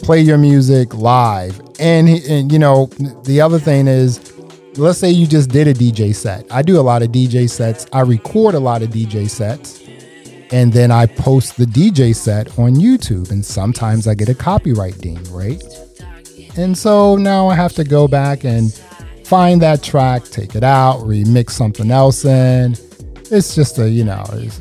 play 0.00 0.20
your 0.20 0.38
music 0.38 0.94
live. 0.94 1.60
And, 1.78 2.08
and 2.08 2.52
you 2.52 2.58
know, 2.58 2.86
the 3.24 3.40
other 3.40 3.58
thing 3.58 3.86
is, 3.86 4.32
let's 4.76 4.98
say 4.98 5.10
you 5.10 5.26
just 5.26 5.50
did 5.50 5.66
a 5.66 5.74
DJ 5.74 6.14
set. 6.14 6.46
I 6.50 6.62
do 6.62 6.78
a 6.78 6.82
lot 6.82 7.02
of 7.02 7.10
DJ 7.10 7.48
sets. 7.50 7.86
I 7.92 8.00
record 8.00 8.54
a 8.54 8.60
lot 8.60 8.82
of 8.82 8.90
DJ 8.90 9.28
sets. 9.28 9.82
And 10.50 10.72
then 10.72 10.90
I 10.90 11.06
post 11.06 11.58
the 11.58 11.66
DJ 11.66 12.14
set 12.14 12.58
on 12.58 12.74
YouTube. 12.74 13.30
And 13.30 13.44
sometimes 13.44 14.06
I 14.06 14.14
get 14.14 14.28
a 14.28 14.34
copyright 14.34 14.98
ding, 14.98 15.22
right? 15.30 15.62
And 16.56 16.76
so 16.76 17.16
now 17.16 17.48
I 17.48 17.54
have 17.54 17.74
to 17.74 17.84
go 17.84 18.08
back 18.08 18.44
and 18.44 18.72
find 19.24 19.60
that 19.62 19.82
track, 19.82 20.24
take 20.24 20.54
it 20.54 20.64
out, 20.64 21.00
remix 21.00 21.50
something 21.50 21.90
else 21.90 22.24
in. 22.24 22.72
It's 23.30 23.54
just 23.54 23.78
a, 23.78 23.88
you 23.88 24.04
know, 24.04 24.24
it's, 24.32 24.58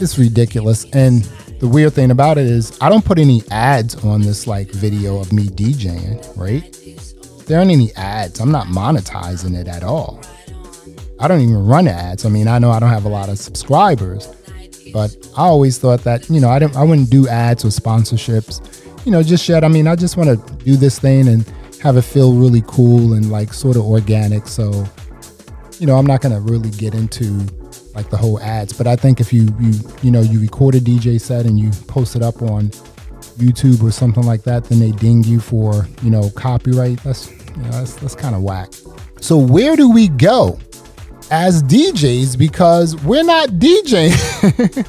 it's 0.00 0.18
ridiculous. 0.18 0.84
And 0.92 1.28
the 1.58 1.68
weird 1.68 1.94
thing 1.94 2.10
about 2.10 2.38
it 2.38 2.46
is 2.46 2.76
I 2.80 2.88
don't 2.88 3.04
put 3.04 3.18
any 3.18 3.42
ads 3.50 3.94
on 4.04 4.22
this 4.22 4.46
like 4.46 4.70
video 4.70 5.18
of 5.18 5.32
me 5.32 5.44
DJing, 5.44 6.36
right? 6.36 6.72
There 7.46 7.58
aren't 7.58 7.70
any 7.70 7.92
ads. 7.94 8.40
I'm 8.40 8.50
not 8.50 8.66
monetizing 8.66 9.56
it 9.56 9.68
at 9.68 9.82
all. 9.82 10.20
I 11.18 11.28
don't 11.28 11.40
even 11.40 11.64
run 11.66 11.88
ads. 11.88 12.26
I 12.26 12.28
mean, 12.28 12.48
I 12.48 12.58
know 12.58 12.70
I 12.70 12.78
don't 12.78 12.90
have 12.90 13.06
a 13.06 13.08
lot 13.08 13.28
of 13.28 13.38
subscribers, 13.38 14.28
but 14.92 15.16
I 15.36 15.42
always 15.42 15.78
thought 15.78 16.04
that, 16.04 16.28
you 16.28 16.40
know, 16.40 16.50
I 16.50 16.58
didn't 16.58 16.76
I 16.76 16.82
wouldn't 16.82 17.10
do 17.10 17.26
ads 17.28 17.64
or 17.64 17.68
sponsorships. 17.68 18.82
You 19.06 19.12
know, 19.12 19.22
just 19.22 19.48
yet. 19.48 19.64
I 19.64 19.68
mean, 19.68 19.86
I 19.86 19.94
just 19.94 20.16
want 20.16 20.28
to 20.30 20.54
do 20.64 20.76
this 20.76 20.98
thing 20.98 21.28
and 21.28 21.46
have 21.80 21.96
it 21.96 22.02
feel 22.02 22.34
really 22.34 22.62
cool 22.66 23.12
and 23.12 23.30
like 23.30 23.54
sort 23.54 23.76
of 23.76 23.82
organic. 23.82 24.48
So, 24.48 24.84
you 25.78 25.86
know, 25.86 25.96
I'm 25.96 26.06
not 26.06 26.20
going 26.20 26.34
to 26.34 26.40
really 26.40 26.70
get 26.70 26.94
into 26.94 27.46
like 27.96 28.10
the 28.10 28.16
whole 28.16 28.38
ads. 28.40 28.72
But 28.72 28.86
I 28.86 28.94
think 28.94 29.20
if 29.20 29.32
you 29.32 29.48
you 29.58 29.72
you 30.02 30.10
know 30.10 30.20
you 30.20 30.38
record 30.38 30.74
a 30.74 30.80
DJ 30.80 31.20
set 31.20 31.46
and 31.46 31.58
you 31.58 31.70
post 31.88 32.14
it 32.14 32.22
up 32.22 32.40
on 32.42 32.68
YouTube 33.38 33.82
or 33.82 33.90
something 33.90 34.24
like 34.24 34.42
that, 34.42 34.64
then 34.64 34.78
they 34.78 34.92
ding 34.92 35.24
you 35.24 35.40
for 35.40 35.88
you 36.02 36.10
know 36.10 36.30
copyright. 36.30 37.02
That's 37.02 37.30
you 37.30 37.62
know, 37.62 37.70
that's 37.70 37.94
that's 37.94 38.14
kind 38.14 38.36
of 38.36 38.42
whack. 38.42 38.72
So 39.20 39.38
where 39.38 39.74
do 39.76 39.90
we 39.90 40.08
go 40.08 40.58
as 41.30 41.62
DJs 41.62 42.38
because 42.38 42.94
we're 43.02 43.24
not 43.24 43.48
DJing? 43.50 44.86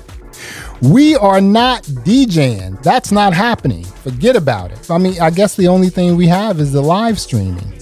we 0.81 1.15
are 1.15 1.41
not 1.41 1.83
DJing. 1.83 2.83
That's 2.83 3.11
not 3.11 3.33
happening. 3.33 3.85
Forget 3.85 4.35
about 4.35 4.71
it. 4.71 4.91
I 4.91 4.97
mean, 4.97 5.19
I 5.21 5.29
guess 5.29 5.55
the 5.55 5.67
only 5.67 5.89
thing 5.89 6.17
we 6.17 6.27
have 6.27 6.59
is 6.59 6.73
the 6.73 6.81
live 6.81 7.19
streaming. 7.19 7.73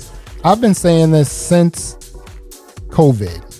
I've 0.43 0.61
been 0.61 0.75
saying 0.75 1.11
this 1.11 1.31
since 1.31 1.95
COVID 2.89 3.54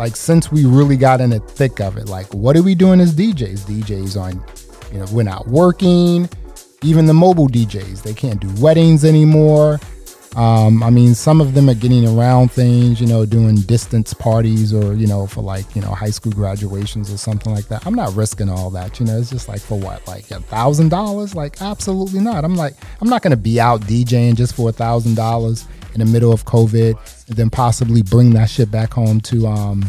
like 0.00 0.16
since 0.16 0.50
we 0.50 0.64
really 0.64 0.96
got 0.96 1.20
in 1.20 1.28
the 1.28 1.40
thick 1.40 1.78
of 1.78 1.98
it 1.98 2.08
like 2.08 2.26
what 2.32 2.56
are 2.56 2.62
we 2.62 2.74
doing 2.74 3.00
as 3.00 3.14
djs 3.14 3.60
djs 3.60 4.18
on 4.18 4.42
you 4.90 4.98
know 4.98 5.06
we're 5.12 5.22
not 5.22 5.46
working. 5.46 6.28
Even 6.82 7.04
the 7.04 7.12
mobile 7.12 7.48
djs 7.48 8.02
they 8.02 8.14
can't 8.14 8.40
do 8.40 8.50
weddings 8.62 9.04
anymore. 9.04 9.78
Um, 10.36 10.82
i 10.84 10.90
mean 10.90 11.14
some 11.16 11.40
of 11.40 11.54
them 11.54 11.68
are 11.68 11.74
getting 11.74 12.06
around 12.06 12.52
things 12.52 13.00
you 13.00 13.06
know 13.08 13.26
doing 13.26 13.56
distance 13.56 14.14
parties 14.14 14.72
or 14.72 14.94
you 14.94 15.08
know 15.08 15.26
for 15.26 15.42
like 15.42 15.74
you 15.74 15.82
know 15.82 15.92
high 15.92 16.10
school 16.10 16.30
graduations 16.32 17.12
or 17.12 17.18
something 17.18 17.52
like 17.52 17.68
that. 17.68 17.86
I'm 17.86 17.94
not 17.94 18.14
risking 18.14 18.48
all 18.48 18.70
that 18.70 19.00
you 19.00 19.06
know 19.06 19.18
it's 19.18 19.28
just 19.28 19.48
like 19.48 19.60
for 19.60 19.78
what 19.78 20.06
like 20.06 20.30
a 20.30 20.40
thousand 20.40 20.88
dollars? 20.88 21.34
Like 21.34 21.60
absolutely 21.60 22.20
not. 22.20 22.44
I'm 22.44 22.56
like 22.56 22.74
i'm 23.02 23.10
not 23.10 23.20
gonna 23.20 23.36
be 23.36 23.60
out 23.60 23.82
djing 23.82 24.34
just 24.34 24.54
for 24.54 24.70
a 24.70 24.72
thousand 24.72 25.16
dollars 25.16 25.66
in 25.94 26.00
the 26.00 26.06
middle 26.06 26.32
of 26.32 26.44
COVID, 26.44 27.19
and 27.30 27.38
then 27.38 27.48
possibly 27.48 28.02
bring 28.02 28.30
that 28.30 28.50
shit 28.50 28.70
back 28.70 28.92
home 28.92 29.20
to, 29.20 29.46
um, 29.46 29.84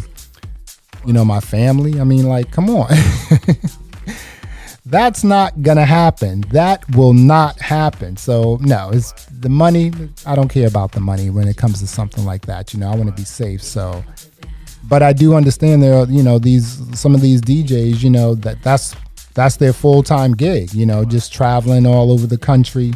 you 1.06 1.12
know, 1.12 1.26
my 1.26 1.40
family. 1.40 2.00
I 2.00 2.04
mean, 2.04 2.28
like, 2.28 2.52
come 2.52 2.70
on. 2.70 2.88
That's 4.86 5.24
not 5.24 5.62
gonna 5.62 5.86
happen. 5.86 6.42
That 6.52 6.88
will 6.96 7.14
not 7.14 7.60
happen. 7.60 8.18
So 8.18 8.58
no, 8.62 8.90
it's 8.92 9.12
the 9.26 9.50
money. 9.50 9.92
I 10.26 10.36
don't 10.36 10.50
care 10.50 10.68
about 10.68 10.92
the 10.92 11.00
money 11.00 11.30
when 11.30 11.48
it 11.48 11.58
comes 11.58 11.80
to 11.80 11.88
something 11.88 12.26
like 12.26 12.46
that. 12.48 12.74
You 12.74 12.80
know, 12.80 12.92
I 12.92 12.96
want 12.96 13.08
to 13.08 13.16
be 13.16 13.24
safe. 13.24 13.64
So, 13.64 14.04
but 14.90 15.04
I 15.04 15.14
do 15.14 15.36
understand 15.36 15.84
there 15.84 15.96
are, 15.96 16.06
you 16.06 16.24
know, 16.24 16.40
these 16.40 16.82
some 17.00 17.14
of 17.16 17.22
these 17.22 17.42
DJs, 17.42 18.04
you 18.04 18.10
know, 18.10 18.34
that 18.36 18.62
that's 18.64 18.96
that's 19.34 19.58
their 19.58 19.72
full 19.72 20.04
time 20.04 20.34
gig. 20.34 20.74
You 20.74 20.86
know, 20.86 21.06
just 21.06 21.32
traveling 21.32 21.86
all 21.86 22.12
over 22.12 22.28
the 22.28 22.38
country 22.38 22.94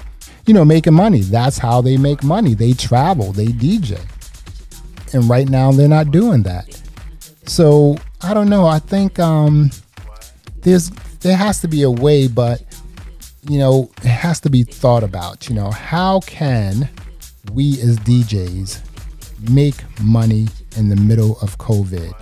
you 0.47 0.53
know, 0.53 0.63
making 0.63 0.93
money. 0.93 1.21
That's 1.21 1.57
how 1.57 1.81
they 1.81 1.97
make 1.97 2.23
money. 2.23 2.53
They 2.53 2.73
travel, 2.73 3.31
they 3.31 3.47
DJ. 3.47 3.99
And 5.15 5.29
right 5.29 5.49
now 5.49 5.71
they're 5.71 5.87
not 5.87 6.11
doing 6.11 6.43
that. 6.43 6.81
So 7.45 7.97
I 8.21 8.33
don't 8.33 8.49
know. 8.49 8.65
I 8.67 8.79
think 8.79 9.17
um, 9.19 9.71
there's 10.61 10.89
there 11.21 11.35
has 11.35 11.61
to 11.61 11.67
be 11.67 11.81
a 11.83 11.89
way, 11.89 12.27
but 12.27 12.61
you 13.49 13.57
know, 13.59 13.89
it 13.97 14.07
has 14.07 14.39
to 14.41 14.49
be 14.49 14.63
thought 14.63 15.03
about. 15.03 15.49
You 15.49 15.55
know, 15.55 15.71
how 15.71 16.19
can 16.21 16.89
we 17.53 17.79
as 17.81 17.97
DJs 17.99 19.49
make 19.49 19.75
money 20.01 20.47
in 20.77 20.89
the 20.89 20.95
middle 20.95 21.39
of 21.39 21.57
COVID? 21.57 22.13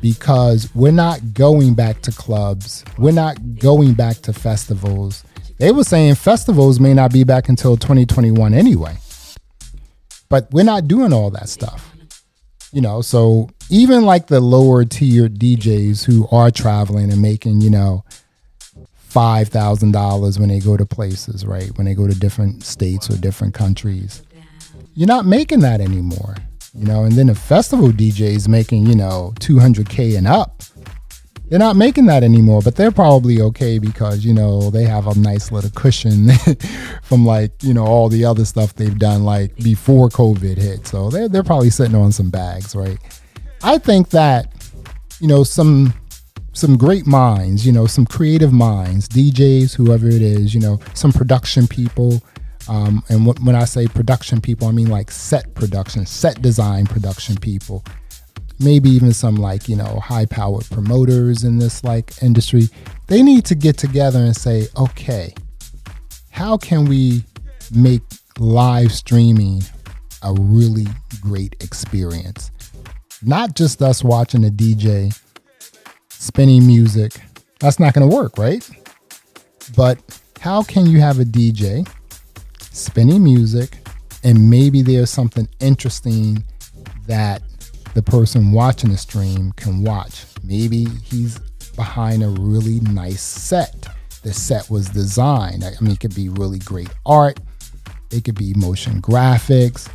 Because 0.00 0.72
we're 0.74 0.92
not 0.92 1.32
going 1.32 1.74
back 1.74 2.02
to 2.02 2.12
clubs, 2.12 2.84
we're 2.98 3.12
not 3.12 3.58
going 3.58 3.94
back 3.94 4.18
to 4.18 4.32
festivals 4.32 5.24
they 5.58 5.70
were 5.70 5.84
saying 5.84 6.16
festivals 6.16 6.80
may 6.80 6.94
not 6.94 7.12
be 7.12 7.24
back 7.24 7.48
until 7.48 7.76
2021 7.76 8.54
anyway. 8.54 8.96
But 10.28 10.48
we're 10.50 10.64
not 10.64 10.88
doing 10.88 11.12
all 11.12 11.30
that 11.30 11.48
stuff. 11.48 11.93
You 12.74 12.80
know, 12.80 13.02
so 13.02 13.48
even 13.70 14.04
like 14.04 14.26
the 14.26 14.40
lower 14.40 14.84
tier 14.84 15.28
DJs 15.28 16.04
who 16.04 16.26
are 16.32 16.50
traveling 16.50 17.12
and 17.12 17.22
making, 17.22 17.60
you 17.60 17.70
know, 17.70 18.04
$5,000 19.10 20.40
when 20.40 20.48
they 20.48 20.58
go 20.58 20.76
to 20.76 20.84
places, 20.84 21.46
right? 21.46 21.70
When 21.78 21.84
they 21.84 21.94
go 21.94 22.08
to 22.08 22.18
different 22.18 22.64
states 22.64 23.08
or 23.08 23.16
different 23.16 23.54
countries. 23.54 24.22
You're 24.94 25.06
not 25.06 25.24
making 25.24 25.60
that 25.60 25.80
anymore. 25.80 26.34
You 26.74 26.84
know, 26.86 27.04
and 27.04 27.12
then 27.12 27.28
the 27.28 27.36
festival 27.36 27.90
DJs 27.90 28.48
making, 28.48 28.86
you 28.86 28.96
know, 28.96 29.32
200K 29.38 30.18
and 30.18 30.26
up 30.26 30.64
they're 31.48 31.58
not 31.58 31.76
making 31.76 32.06
that 32.06 32.22
anymore, 32.22 32.62
but 32.62 32.76
they're 32.76 32.90
probably 32.90 33.40
okay 33.40 33.78
because, 33.78 34.24
you 34.24 34.32
know, 34.32 34.70
they 34.70 34.84
have 34.84 35.06
a 35.06 35.18
nice 35.18 35.52
little 35.52 35.70
cushion 35.70 36.30
from 37.02 37.26
like, 37.26 37.52
you 37.62 37.74
know, 37.74 37.84
all 37.84 38.08
the 38.08 38.24
other 38.24 38.44
stuff 38.44 38.74
they've 38.74 38.98
done 38.98 39.24
like 39.24 39.54
before 39.56 40.08
COVID 40.08 40.56
hit. 40.56 40.86
So 40.86 41.10
they're, 41.10 41.28
they're 41.28 41.42
probably 41.42 41.70
sitting 41.70 41.94
on 41.94 42.12
some 42.12 42.30
bags, 42.30 42.74
right? 42.74 42.98
I 43.62 43.78
think 43.78 44.10
that, 44.10 44.52
you 45.20 45.28
know, 45.28 45.44
some 45.44 45.94
some 46.54 46.76
great 46.76 47.04
minds, 47.04 47.66
you 47.66 47.72
know, 47.72 47.84
some 47.84 48.06
creative 48.06 48.52
minds, 48.52 49.08
DJs, 49.08 49.74
whoever 49.74 50.06
it 50.06 50.22
is, 50.22 50.54
you 50.54 50.60
know, 50.60 50.78
some 50.94 51.12
production 51.12 51.66
people. 51.66 52.22
Um, 52.68 53.02
and 53.08 53.26
when 53.26 53.56
I 53.56 53.64
say 53.64 53.88
production 53.88 54.40
people, 54.40 54.68
I 54.68 54.70
mean 54.70 54.88
like 54.88 55.10
set 55.10 55.52
production, 55.54 56.06
set 56.06 56.40
design 56.40 56.86
production 56.86 57.36
people 57.36 57.84
maybe 58.60 58.88
even 58.88 59.12
some 59.12 59.36
like 59.36 59.68
you 59.68 59.76
know 59.76 60.00
high 60.00 60.26
powered 60.26 60.64
promoters 60.70 61.44
in 61.44 61.58
this 61.58 61.82
like 61.84 62.22
industry 62.22 62.68
they 63.08 63.22
need 63.22 63.44
to 63.44 63.54
get 63.54 63.76
together 63.76 64.18
and 64.18 64.36
say 64.36 64.66
okay 64.76 65.34
how 66.30 66.56
can 66.56 66.84
we 66.84 67.22
make 67.72 68.02
live 68.38 68.92
streaming 68.92 69.62
a 70.22 70.32
really 70.32 70.86
great 71.20 71.54
experience? 71.60 72.50
Not 73.22 73.54
just 73.54 73.80
us 73.82 74.02
watching 74.02 74.44
a 74.44 74.50
dj 74.50 75.16
spinning 76.08 76.66
music. 76.66 77.12
That's 77.60 77.78
not 77.78 77.94
going 77.94 78.08
to 78.08 78.14
work 78.14 78.36
right? 78.36 78.68
But 79.76 79.98
how 80.40 80.62
can 80.62 80.86
you 80.86 81.00
have 81.00 81.20
a 81.20 81.24
dj 81.24 81.88
spinning 82.58 83.22
music 83.22 83.78
and 84.24 84.50
maybe 84.50 84.82
there's 84.82 85.10
something 85.10 85.48
interesting 85.60 86.42
that 87.06 87.42
the 87.94 88.02
person 88.02 88.52
watching 88.52 88.90
the 88.90 88.96
stream 88.98 89.52
can 89.52 89.82
watch. 89.82 90.24
Maybe 90.42 90.86
he's 91.04 91.38
behind 91.76 92.22
a 92.22 92.28
really 92.28 92.80
nice 92.80 93.22
set. 93.22 93.86
The 94.22 94.32
set 94.32 94.68
was 94.70 94.88
designed. 94.88 95.64
I 95.64 95.72
mean, 95.80 95.92
it 95.92 96.00
could 96.00 96.14
be 96.14 96.28
really 96.28 96.58
great 96.58 96.90
art, 97.06 97.38
it 98.10 98.24
could 98.24 98.36
be 98.36 98.52
motion 98.54 99.00
graphics, 99.02 99.88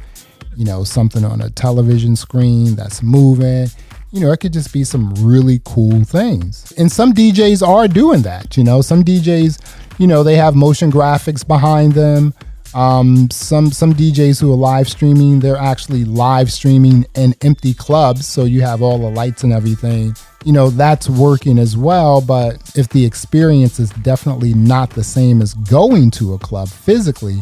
you 0.56 0.66
know, 0.66 0.84
something 0.84 1.24
on 1.24 1.42
a 1.42 1.50
television 1.50 2.16
screen 2.16 2.76
that's 2.76 3.02
moving. 3.02 3.68
you 4.12 4.22
know, 4.22 4.32
it 4.32 4.38
could 4.38 4.54
just 4.54 4.74
be 4.74 4.84
some 4.84 5.14
really 5.16 5.62
cool 5.66 6.04
things. 6.04 6.74
And 6.78 6.92
some 6.92 7.14
DJs 7.14 7.66
are 7.68 7.88
doing 7.88 8.24
that, 8.24 8.58
you 8.58 8.64
know, 8.64 8.82
some 8.82 9.04
DJs, 9.04 9.60
you 10.00 10.08
know, 10.08 10.24
they 10.24 10.36
have 10.36 10.56
motion 10.56 10.92
graphics 10.92 11.48
behind 11.48 11.94
them. 11.94 12.34
Um, 12.74 13.30
some 13.32 13.72
some 13.72 13.94
DJs 13.94 14.40
who 14.40 14.52
are 14.52 14.56
live 14.56 14.88
streaming, 14.88 15.40
they're 15.40 15.58
actually 15.58 16.06
live 16.06 16.52
streaming 16.52 17.06
in 17.16 17.34
empty 17.42 17.74
clubs, 17.74 18.28
so 18.28 18.44
you 18.44 18.62
have 18.62 18.82
all 18.82 19.00
the 19.00 19.10
lights 19.10 19.44
and 19.44 19.52
everything. 19.52 20.16
You 20.46 20.54
know 20.54 20.70
that's 20.70 21.10
working 21.10 21.58
as 21.58 21.76
well. 21.76 22.22
But 22.22 22.72
if 22.76 22.90
the 22.90 23.04
experience 23.04 23.80
is 23.80 23.90
definitely 23.90 24.54
not 24.54 24.92
the 24.92 25.04
same 25.04 25.42
as 25.42 25.56
going 25.56 26.12
to 26.12 26.34
a 26.34 26.40
club 26.40 26.70
physically, 26.70 27.40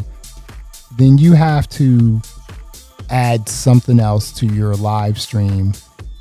then 0.98 1.18
you 1.18 1.34
have 1.34 1.68
to 1.70 2.22
add 3.10 3.50
something 3.50 4.00
else 4.00 4.32
to 4.34 4.46
your 4.46 4.76
live 4.76 5.20
stream 5.20 5.74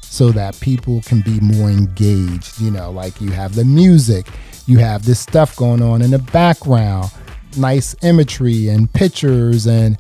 so 0.03 0.31
that 0.33 0.59
people 0.61 1.01
can 1.03 1.21
be 1.21 1.39
more 1.41 1.71
engaged. 1.71 2.61
You 2.61 2.73
know, 2.73 2.91
like 2.91 3.21
you 3.21 3.31
have 3.31 3.55
the 3.55 3.65
music, 3.65 4.27
you 4.67 4.79
have 4.79 5.05
this 5.05 5.21
stuff 5.21 5.55
going 5.55 5.81
on 5.81 6.03
in 6.03 6.11
the 6.11 6.19
background 6.19 7.13
nice 7.57 7.95
imagery 8.03 8.69
and 8.69 8.93
pictures 8.93 9.67
and 9.67 9.99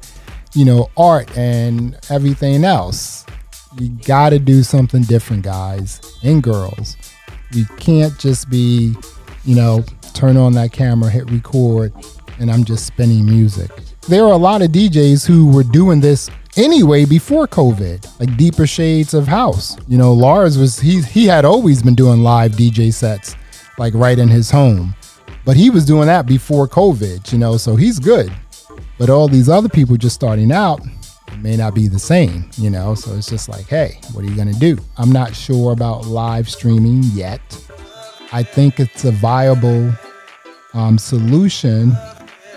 you 0.55 0.65
know 0.65 0.91
art 0.97 1.37
and 1.37 1.99
everything 2.11 2.65
else. 2.65 3.25
You 3.79 3.91
got 4.07 4.31
to 4.31 4.39
do 4.39 4.63
something 4.63 5.03
different 5.03 5.43
guys 5.43 6.01
and 6.23 6.43
girls. 6.43 6.97
We 7.55 7.65
can't 7.79 8.19
just 8.19 8.49
be 8.51 8.95
you 9.45 9.55
know 9.55 9.85
turn 10.15 10.37
on 10.37 10.53
that 10.55 10.73
camera 10.73 11.11
hit 11.11 11.31
record 11.31 11.93
and 12.39 12.51
i'm 12.51 12.65
just 12.65 12.87
spinning 12.87 13.25
music. 13.27 13.71
There 14.09 14.25
are 14.25 14.33
a 14.33 14.39
lot 14.39 14.63
of 14.63 14.71
djs 14.71 15.27
who 15.27 15.51
were 15.51 15.65
doing 15.65 16.01
this 16.01 16.31
anyway 16.57 17.05
before 17.05 17.47
covid 17.47 18.09
like 18.19 18.35
deeper 18.37 18.67
shades 18.67 19.15
of 19.15 19.27
house. 19.27 19.77
You 19.89 19.99
know 19.99 20.13
lars 20.13 20.57
was 20.57 20.79
he 20.79 21.03
he 21.03 21.27
had 21.27 21.45
always 21.45 21.83
been 21.83 21.95
doing 21.95 22.23
live 22.23 22.53
dj 22.53 22.93
sets 22.93 23.37
like 23.79 23.95
right 23.95 24.19
in 24.19 24.29
his 24.29 24.51
home 24.51 24.95
but 25.47 25.57
he 25.57 25.71
was 25.71 25.87
doing 25.87 26.09
that 26.09 26.27
before 26.27 26.67
COVID, 26.67 27.33
you 27.33 27.39
know, 27.39 27.57
so 27.57 27.77
he's 27.77 28.01
good. 28.01 28.33
But 28.99 29.09
all 29.09 29.29
these 29.29 29.49
other 29.49 29.69
people 29.69 29.97
just 29.97 30.17
starting 30.17 30.51
out 30.51 30.81
may 31.39 31.57
not 31.57 31.73
be 31.73 31.87
the 31.87 32.01
same, 32.01 32.51
you 32.57 32.69
know, 32.69 32.97
so 32.97 33.15
it's 33.15 33.29
just 33.31 33.49
like, 33.49 33.67
hey, 33.67 34.01
what 34.13 34.25
are 34.25 34.29
you 34.29 34.35
going 34.35 34.53
to 34.53 34.59
do? 34.59 34.77
I'm 34.97 35.13
not 35.13 35.37
sure 35.37 35.73
about 35.73 36.05
live 36.05 36.51
streaming 36.51 37.05
yet. 37.15 37.41
I 38.33 38.43
think 38.43 38.81
it's 38.81 39.05
a 39.05 39.13
viable 39.13 39.93
um, 40.75 40.99
solution. 40.99 41.93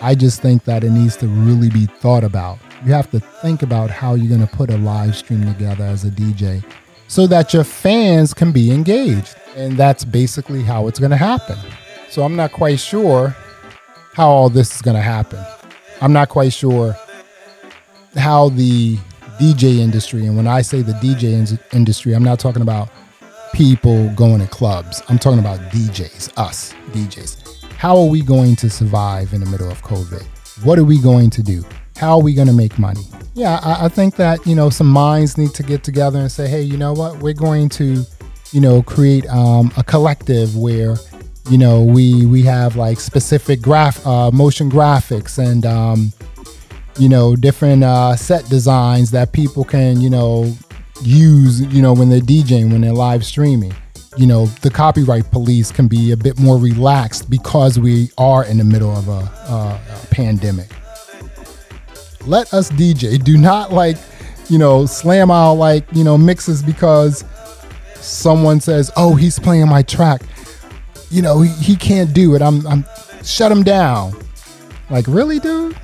I 0.02 0.16
just 0.16 0.42
think 0.42 0.64
that 0.64 0.84
it 0.84 0.90
needs 0.90 1.16
to 1.18 1.28
really 1.28 1.70
be 1.70 1.86
thought 1.86 2.24
about. 2.24 2.58
You 2.84 2.92
have 2.94 3.12
to 3.12 3.20
think 3.20 3.62
about 3.62 3.92
how 3.92 4.16
you're 4.16 4.36
going 4.36 4.48
to 4.48 4.56
put 4.56 4.72
a 4.72 4.78
live 4.78 5.16
stream 5.16 5.46
together 5.46 5.84
as 5.84 6.06
a 6.06 6.10
DJ 6.10 6.64
so 7.08 7.28
that 7.28 7.54
your 7.54 7.64
fans 7.64 8.34
can 8.34 8.52
be 8.52 8.72
engaged. 8.72 9.36
And 9.56 9.78
that's 9.78 10.04
basically 10.04 10.64
how 10.64 10.88
it's 10.88 10.98
going 10.98 11.12
to 11.12 11.18
happen. 11.18 11.58
So 12.10 12.24
I'm 12.24 12.36
not 12.36 12.52
quite 12.52 12.80
sure 12.80 13.36
how 14.14 14.30
all 14.30 14.50
this 14.50 14.76
is 14.76 14.82
going 14.82 14.96
to 14.96 15.02
happen. 15.02 15.40
I'm 16.02 16.12
not 16.12 16.30
quite 16.30 16.52
sure 16.52 16.96
how 18.16 18.50
the 18.50 18.98
DJ 19.40 19.80
industry, 19.80 20.26
and 20.26 20.36
when 20.36 20.48
I 20.48 20.62
say 20.62 20.82
the 20.82 20.94
DJ 20.94 21.34
in- 21.34 21.60
industry, 21.72 22.14
I'm 22.14 22.24
not 22.24 22.40
talking 22.40 22.62
about 22.62 22.90
people 23.54 24.10
going 24.16 24.40
to 24.40 24.48
clubs. 24.48 25.02
I'm 25.08 25.20
talking 25.20 25.40
about 25.40 25.60
DJs, 25.72 26.38
us 26.38 26.74
DJs. 26.92 27.64
How 27.74 27.98
are 27.98 28.08
we 28.08 28.22
going 28.22 28.56
to 28.58 28.70
survive 28.70 29.34
in 29.34 29.40
the 29.40 29.50
middle 29.50 29.70
of 29.70 29.82
COVID? 29.84 30.24
What 30.66 30.80
are 30.80 30.84
we 30.84 31.00
going 31.02 31.30
to 31.30 31.44
do? 31.44 31.64
How 31.96 32.18
are 32.18 32.22
we 32.22 32.34
going 32.34 32.48
to 32.48 32.54
make 32.54 32.80
money? 32.80 33.04
Yeah, 33.36 33.60
I, 33.64 33.86
I 33.86 33.88
think 33.88 34.16
that, 34.16 34.46
you 34.46 34.56
know, 34.56 34.70
some 34.70 34.88
minds 34.88 35.38
need 35.38 35.54
to 35.54 35.64
get 35.64 35.84
together 35.84 36.20
and 36.20 36.32
say, 36.32 36.48
hey, 36.48 36.62
you 36.62 36.78
know 36.78 36.92
what? 36.94 37.20
We're 37.20 37.34
going 37.34 37.70
to, 37.70 38.04
you 38.52 38.62
know, 38.62 38.82
create 38.82 39.28
um, 39.28 39.72
a 39.78 39.84
collective 39.84 40.58
where 40.58 40.96
you 41.50 41.58
know 41.58 41.84
we 41.84 42.26
we 42.28 42.44
have 42.44 42.76
like 42.76 43.00
specific 43.00 43.62
graph 43.62 44.06
uh, 44.06 44.30
motion 44.32 44.70
graphics 44.70 45.40
and 45.40 45.66
um, 45.66 46.14
you 46.98 47.10
know 47.10 47.36
different 47.36 47.84
uh, 47.84 48.16
set 48.16 48.48
designs 48.50 49.12
that 49.12 49.34
people 49.34 49.64
can 49.64 50.00
you 50.00 50.10
know 50.10 50.54
use 51.02 51.62
you 51.74 51.82
know 51.82 51.94
when 51.94 52.10
they're 52.10 52.20
DJing 52.20 52.72
when 52.72 52.82
they're 52.82 52.94
live 52.94 53.26
streaming. 53.26 53.74
You 54.18 54.28
know 54.28 54.46
the 54.62 54.70
copyright 54.70 55.32
police 55.32 55.72
can 55.72 55.88
be 55.88 56.12
a 56.12 56.18
bit 56.18 56.40
more 56.40 56.58
relaxed 56.58 57.30
because 57.30 57.80
we 57.80 58.12
are 58.18 58.44
in 58.46 58.58
the 58.58 58.64
middle 58.64 58.96
of 58.96 59.08
a, 59.08 59.12
a, 59.12 59.82
a 60.04 60.08
pandemic. 60.12 60.70
Let 62.26 62.54
us 62.54 62.70
DJ 62.72 63.24
do 63.24 63.38
not 63.38 63.72
like 63.72 63.98
you 64.50 64.58
know 64.60 64.86
slam 64.86 65.32
out 65.32 65.54
like 65.54 65.86
you 65.94 66.04
know 66.04 66.18
mixes 66.18 66.62
because 66.62 67.24
someone 67.96 68.60
says 68.60 68.92
oh 68.98 69.16
he's 69.16 69.40
playing 69.40 69.68
my 69.68 69.82
track 69.84 70.22
you 71.10 71.22
know, 71.22 71.42
he, 71.42 71.50
he 71.64 71.76
can't 71.76 72.14
do 72.14 72.36
it. 72.36 72.42
I'm, 72.42 72.66
I'm 72.68 72.86
shut 73.24 73.52
him 73.52 73.64
down. 73.64 74.14
Like, 74.90 75.06
really, 75.08 75.40
dude? 75.40 75.78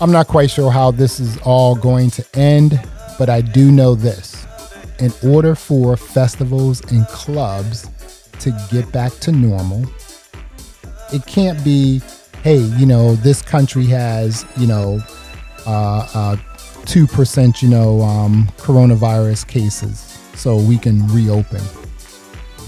I'm 0.00 0.10
not 0.10 0.26
quite 0.26 0.50
sure 0.50 0.70
how 0.70 0.90
this 0.90 1.20
is 1.20 1.38
all 1.38 1.74
going 1.74 2.10
to 2.10 2.26
end, 2.34 2.80
but 3.18 3.28
I 3.28 3.40
do 3.40 3.70
know 3.70 3.94
this. 3.94 4.46
In 4.98 5.12
order 5.30 5.54
for 5.54 5.96
festivals 5.96 6.80
and 6.92 7.06
clubs 7.08 7.88
to 8.40 8.50
get 8.70 8.90
back 8.92 9.12
to 9.20 9.32
normal, 9.32 9.84
it 11.12 11.24
can't 11.26 11.62
be, 11.64 12.00
hey, 12.42 12.58
you 12.58 12.86
know, 12.86 13.14
this 13.16 13.42
country 13.42 13.86
has, 13.86 14.44
you 14.56 14.66
know, 14.66 15.00
uh, 15.66 16.08
uh, 16.14 16.36
2%, 16.84 17.62
you 17.62 17.68
know, 17.68 18.00
um, 18.02 18.48
coronavirus 18.58 19.46
cases, 19.46 20.18
so 20.34 20.56
we 20.56 20.78
can 20.78 21.06
reopen. 21.08 21.60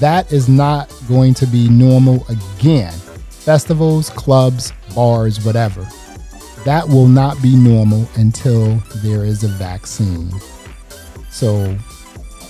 That 0.00 0.32
is 0.32 0.48
not 0.48 0.92
going 1.08 1.34
to 1.34 1.46
be 1.46 1.68
normal 1.68 2.26
again. 2.28 2.92
Festivals, 3.30 4.10
clubs, 4.10 4.72
bars, 4.94 5.44
whatever. 5.44 5.86
That 6.64 6.88
will 6.88 7.08
not 7.08 7.40
be 7.42 7.54
normal 7.54 8.08
until 8.16 8.76
there 9.02 9.24
is 9.24 9.44
a 9.44 9.48
vaccine. 9.48 10.30
So, 11.30 11.76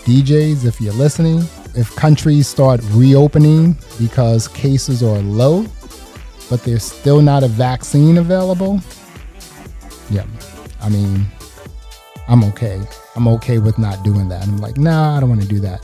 DJs, 0.04 0.64
if 0.64 0.80
you're 0.80 0.92
listening, 0.94 1.38
if 1.74 1.94
countries 1.96 2.46
start 2.46 2.80
reopening 2.90 3.76
because 3.98 4.46
cases 4.48 5.02
are 5.02 5.18
low, 5.18 5.66
but 6.48 6.62
there's 6.62 6.84
still 6.84 7.20
not 7.20 7.42
a 7.42 7.48
vaccine 7.48 8.18
available, 8.18 8.80
yeah, 10.10 10.26
I 10.80 10.88
mean, 10.88 11.26
I'm 12.28 12.44
okay. 12.44 12.80
I'm 13.16 13.26
okay 13.28 13.58
with 13.58 13.78
not 13.78 14.02
doing 14.04 14.28
that. 14.28 14.42
I'm 14.42 14.58
like, 14.58 14.76
nah, 14.76 15.16
I 15.16 15.20
don't 15.20 15.28
want 15.28 15.42
to 15.42 15.48
do 15.48 15.60
that. 15.60 15.80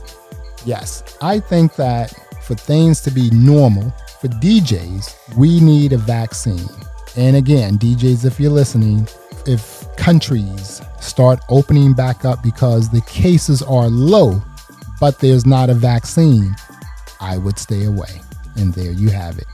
Yes, 0.64 1.16
I 1.22 1.40
think 1.40 1.76
that 1.76 2.14
for 2.42 2.54
things 2.54 3.00
to 3.02 3.10
be 3.10 3.30
normal 3.30 3.90
for 4.20 4.28
DJs, 4.28 5.36
we 5.36 5.60
need 5.60 5.92
a 5.92 5.98
vaccine. 5.98 6.68
And 7.16 7.36
again, 7.36 7.78
DJs, 7.78 8.24
if 8.24 8.38
you're 8.38 8.50
listening, 8.50 9.08
if 9.46 9.84
countries 9.96 10.82
start 11.00 11.40
opening 11.48 11.94
back 11.94 12.24
up 12.24 12.42
because 12.42 12.90
the 12.90 13.00
cases 13.02 13.62
are 13.62 13.88
low, 13.88 14.42
but 15.00 15.18
there's 15.18 15.46
not 15.46 15.70
a 15.70 15.74
vaccine, 15.74 16.54
I 17.20 17.38
would 17.38 17.58
stay 17.58 17.84
away. 17.84 18.20
And 18.56 18.74
there 18.74 18.92
you 18.92 19.08
have 19.08 19.38
it. 19.38 19.46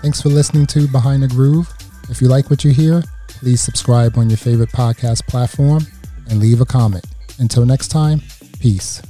Thanks 0.00 0.22
for 0.22 0.30
listening 0.30 0.66
to 0.68 0.88
Behind 0.88 1.22
the 1.22 1.28
Groove. 1.28 1.72
If 2.08 2.20
you 2.20 2.28
like 2.28 2.50
what 2.50 2.64
you 2.64 2.72
hear, 2.72 3.02
please 3.28 3.60
subscribe 3.60 4.16
on 4.16 4.30
your 4.30 4.38
favorite 4.38 4.70
podcast 4.70 5.26
platform 5.26 5.86
and 6.28 6.40
leave 6.40 6.60
a 6.60 6.66
comment. 6.66 7.04
Until 7.38 7.66
next 7.66 7.88
time, 7.88 8.22
peace. 8.58 9.02